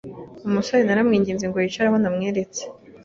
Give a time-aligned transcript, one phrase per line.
[0.47, 2.61] umusore naramwinginze ngo yicare aho namweretse